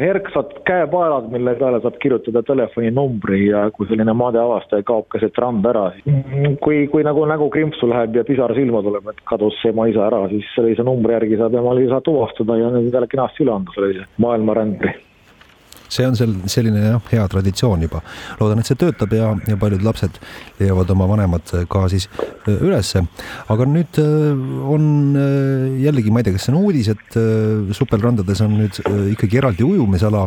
[0.00, 5.84] herksad käepaelad, mille peale saab kirjutada telefoninumbri ja kui selline maadeavastaja kaob keset randa ära,
[6.64, 10.24] kui, kui nagu nägu krimpsu läheb ja pisar silma tuleb, et kadus ema isa ära,
[10.32, 14.94] siis sellise numbri järgi saab emale isa tuvastada ja nendele kenasti üle anda sellise maailmarändri
[15.92, 18.02] see on sel-, selline jah, hea traditsioon juba.
[18.40, 20.18] loodan, et see töötab ja, ja paljud lapsed
[20.60, 23.04] leiavad oma vanemad ka siis äh, ülesse.
[23.52, 27.18] aga nüüd äh, on äh, jällegi, ma ei tea, kas see on uudis, et
[27.76, 28.78] supelrandades on nüüd
[29.12, 30.24] ikkagi eraldi ujumisala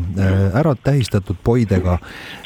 [0.56, 1.98] ära tähistatud poidega,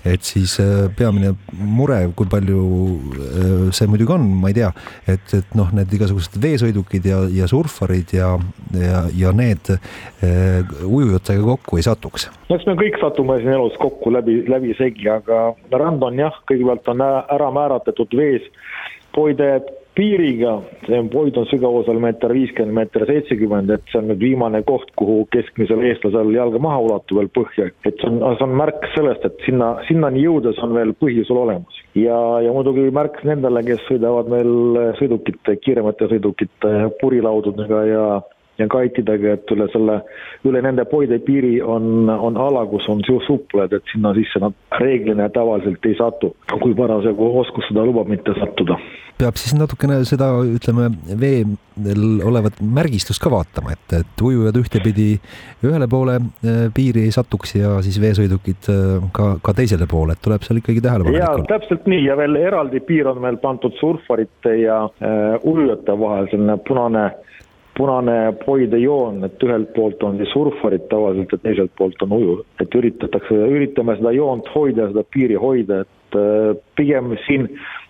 [0.08, 0.56] et siis
[0.98, 4.70] peamine mure, kui palju see muidugi on, ma ei tea,
[5.10, 8.32] et, et noh, need igasugused veesõidukid ja, ja surfarid ja,
[8.76, 9.72] ja, ja need
[10.22, 12.30] ujujatega kokku ei satuks.
[12.50, 17.04] eks me kõik satume siin elus kokku läbi, läbisegi, aga rand on jah, kõigepealt on
[17.10, 18.48] ära määratletud vees
[19.16, 19.60] poide
[20.00, 20.54] piiriga,
[20.86, 25.26] see poid on sügavusel meeter viiskümmend, meeter seitsekümmend, et see on nüüd viimane koht, kuhu
[25.34, 29.44] keskmisel eestlasel jalga maha ulatub veel põhja, et see on, see on märk sellest, et
[29.48, 31.82] sinna, sinnani jõudes on veel põhi sul olemas.
[32.00, 38.06] ja, ja muidugi märk nendele, kes sõidavad meil sõidukite, kiiremate sõidukite purilaudadega ja
[38.60, 40.00] ja kaitidega, et üle selle,
[40.48, 45.30] üle nende poide piiri on, on ala, kus on supled, et sinna sisse nad reeglina
[45.34, 48.80] tavaliselt ei satu, kui parasjagu oskus seda lubab mitte sattuda.
[49.20, 50.86] Peab siis natukene seda, ütleme,
[51.20, 55.10] veel olevat märgistust ka vaatama, et, et ujujad ühtepidi
[55.68, 60.24] ühele poole äh, piiri ei satuks ja siis veesõidukid äh, ka, ka teisele poole, et
[60.24, 61.50] tuleb seal ikkagi tähelepanelik olla.
[61.52, 62.06] täpselt nii.
[62.08, 67.10] Ja veel eraldi piir on meil pandud surfarite ja äh, ujujate vahel, selline punane
[67.80, 72.76] punane poidejoon, et ühelt poolt on siis surfarid tavaliselt ja teiselt poolt on ujujad, et
[72.82, 77.48] üritatakse, üritame seda joont hoida, seda piiri hoida, et äh, pigem siin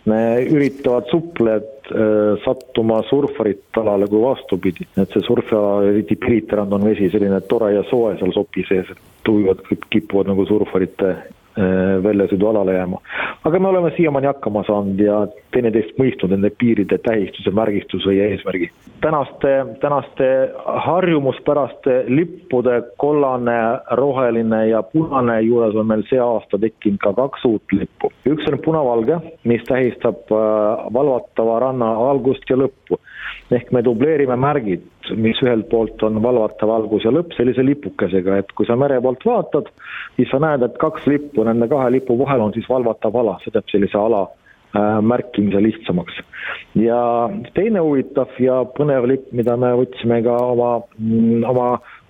[0.09, 7.09] üritavad suplejad äh, sattuma surfarite alale kui vastupidi, et see surfala, eriti Pirita-rand on vesi
[7.13, 11.38] selline tore ja soe seal sopi sees, et ujujad kipuvad nagu surfarite Äh,
[12.03, 12.97] väljasõidualale jääma.
[13.43, 18.69] aga me oleme siiamaani hakkama saanud ja teineteist mõistnud nende piiride tähistuse, märgistuse ja eesmärgi.
[19.01, 23.59] tänaste, tänaste harjumuspäraste lippude kollane,
[23.91, 28.11] roheline ja punane juures on meil see aasta tekkinud ka kaks uut lippu.
[28.25, 32.99] üks on punavalge, mis tähistab äh, valvatava ranna algust ja lõppu
[33.55, 34.83] ehk me dubleerime märgid,
[35.17, 39.25] mis ühelt poolt on valvatav algus ja lõpp sellise lipukesega, et kui sa mere poolt
[39.25, 39.71] vaatad,
[40.17, 43.53] siis sa näed, et kaks lippu, nende kahe lipu vahel on siis valvatav ala, see
[43.55, 46.21] teeb sellise ala äh, märkimise lihtsamaks.
[46.77, 47.01] ja
[47.57, 51.69] teine huvitav ja põnev lipp, mida me võtsime ka oma, mm, oma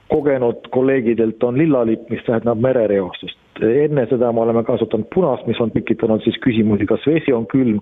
[0.09, 5.59] kogenud kolleegidelt, on lilla lipp, mis tähendab merereostust enne seda me oleme kasutanud punast, mis
[5.61, 7.79] on tekitanud siis küsimusi, kas vesi on külm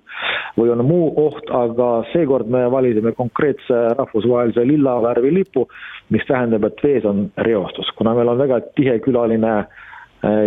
[0.58, 5.68] või on muu oht, aga seekord me valisime konkreetse rahvusvahelise lilla värvi lipu,
[6.14, 9.87] mis tähendab, et vees on reostus, kuna meil on väga tihekülaline äh, Äh,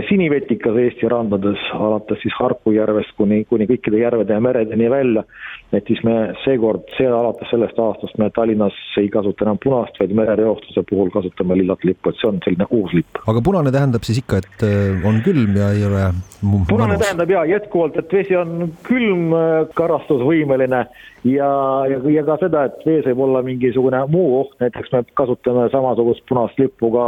[0.09, 5.23] sinivetikas Eesti randades, alates siis Harku järvest kuni, kuni kõikide järvede ja meredeni välja.
[5.71, 10.11] et siis me seekord, see alates sellest aastast me Tallinnas ei kasuta enam punast, vaid
[10.11, 13.21] merereostuse puhul kasutame lillat lippu, et see on selline uus lipp.
[13.23, 16.03] aga punane tähendab siis ikka, et äh, on külm ja ei ole
[16.41, 17.05] punane manus.
[17.05, 20.83] tähendab ja jätkuvalt, et vesi on külm, äh, karastusvõimeline
[21.23, 21.51] ja,
[21.89, 26.25] ja, ja ka seda, et vees võib olla mingisugune muu oht, näiteks me kasutame samasugust
[26.29, 27.07] punast lippu ka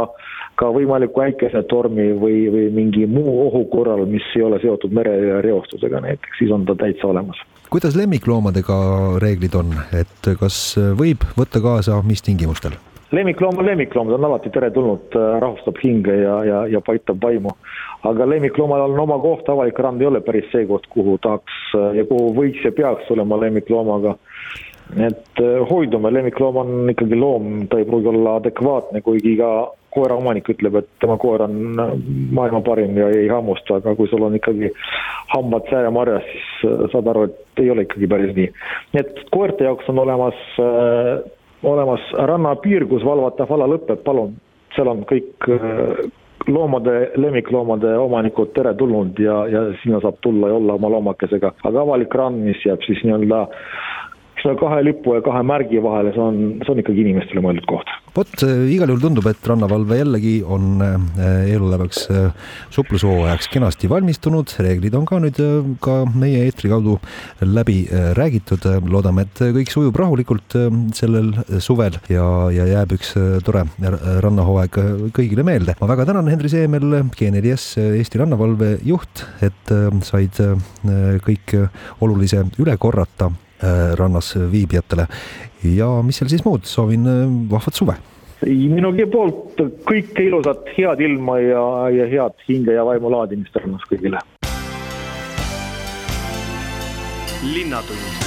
[0.60, 6.38] ka võimaliku äikesetormi või, või mingi muu ohu korral, mis ei ole seotud merereostusega näiteks,
[6.38, 7.40] siis on ta täitsa olemas.
[7.70, 8.76] kuidas lemmikloomadega
[9.22, 12.78] reeglid on, et kas võib võtta kaasa, mis tingimustel?
[13.14, 17.52] lemmikloom on lemmikloom, ta on alati teretulnud, rahustab hinge ja, ja, ja paitab vaimu.
[18.04, 21.60] Aga lemmikloomal on oma koht, avalik rand ei ole päris see koht, kuhu tahaks
[21.96, 24.18] ja kuhu võiks ja peaks olema lemmikloomaga
[24.92, 25.40] et
[25.70, 29.50] hoidume, lemmikloom on ikkagi loom, ta ei pruugi olla adekvaatne, kuigi ka
[29.94, 31.54] koeraomanik ütleb, et tema koer on
[32.34, 34.70] maailma parim ja ei hammusta, aga kui sul on ikkagi
[35.34, 38.50] hambad sääremarjas, siis äh, saad aru, et ei ole ikkagi päris nii.
[38.94, 41.14] nii et koerte jaoks on olemas äh,,
[41.64, 44.34] olemas rannapiir, kus valvatav ala lõpeb, palun,
[44.76, 46.04] seal on kõik äh,
[46.46, 52.14] loomade, lemmikloomade omanikud teretulnud ja, ja sinna saab tulla ja olla oma loomakesega, aga avalik
[52.14, 53.46] rand, mis jääb siis nii-öelda
[54.44, 57.90] selle kahe lipu ja kahe märgi vahele, see on, see on ikkagi inimestele mõeldud koht.
[58.14, 60.96] vot igal juhul tundub, et rannavalve jällegi on äh,
[61.54, 65.40] eelolevaks äh, suplushooajaks kenasti valmistunud, reeglid on ka nüüd
[65.84, 66.98] ka meie eetri kaudu
[67.44, 67.84] läbi
[68.18, 70.56] räägitud, loodame, et kõik sujub rahulikult
[70.96, 71.32] sellel
[71.62, 73.14] suvel ja, ja jääb üks
[73.46, 73.64] tore
[74.24, 74.78] rannahooaeg
[75.16, 75.76] kõigile meelde.
[75.80, 79.74] ma väga tänan, Henri Seemel, GNRS Eesti rannavalve juht, et
[80.06, 80.38] said
[81.24, 81.56] kõik
[82.04, 83.32] olulise üle korrata
[83.98, 85.06] rannas viibijatele.
[85.74, 87.96] ja mis seal siis muud, soovin äh, vahvat suve
[88.44, 94.20] minugi poolt kõike ilusat, head ilma ja, ja head hinge ja vaimu laadimist rannas kõigile.
[97.44, 98.23] linnatund